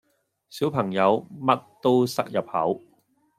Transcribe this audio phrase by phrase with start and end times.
[0.49, 2.81] 小朋友乜都塞入口